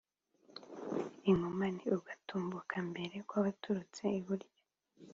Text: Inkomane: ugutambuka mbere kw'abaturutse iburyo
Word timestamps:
Inkomane: 1.29 1.83
ugutambuka 1.97 2.75
mbere 2.89 3.15
kw'abaturutse 3.29 4.03
iburyo 4.19 4.51